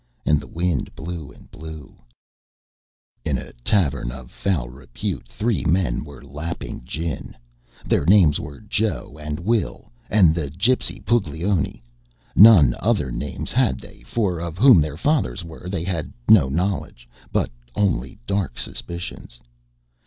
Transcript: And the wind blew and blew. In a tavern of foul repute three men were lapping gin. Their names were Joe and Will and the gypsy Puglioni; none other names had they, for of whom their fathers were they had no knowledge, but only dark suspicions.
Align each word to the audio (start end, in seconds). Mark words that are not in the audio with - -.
And 0.25 0.41
the 0.41 0.47
wind 0.47 0.95
blew 0.95 1.31
and 1.31 1.51
blew. 1.51 2.01
In 3.23 3.37
a 3.37 3.53
tavern 3.63 4.09
of 4.11 4.31
foul 4.31 4.67
repute 4.67 5.27
three 5.27 5.63
men 5.63 6.03
were 6.03 6.23
lapping 6.25 6.83
gin. 6.83 7.37
Their 7.85 8.07
names 8.07 8.39
were 8.39 8.61
Joe 8.61 9.19
and 9.21 9.39
Will 9.39 9.91
and 10.09 10.33
the 10.33 10.49
gypsy 10.49 11.05
Puglioni; 11.05 11.83
none 12.35 12.73
other 12.79 13.11
names 13.11 13.51
had 13.51 13.77
they, 13.79 14.01
for 14.01 14.39
of 14.39 14.57
whom 14.57 14.81
their 14.81 14.97
fathers 14.97 15.43
were 15.43 15.69
they 15.69 15.83
had 15.83 16.11
no 16.27 16.49
knowledge, 16.49 17.07
but 17.31 17.51
only 17.75 18.17
dark 18.25 18.57
suspicions. 18.57 19.39